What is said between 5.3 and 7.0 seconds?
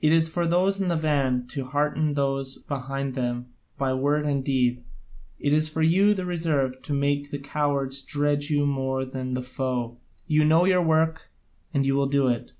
it is for you, the reserve, to